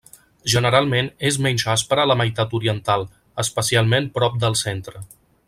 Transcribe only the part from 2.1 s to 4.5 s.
la meitat oriental, especialment prop